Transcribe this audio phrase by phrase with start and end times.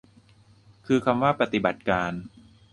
[0.85, 2.13] คือคำว่า ปฏิบัติการ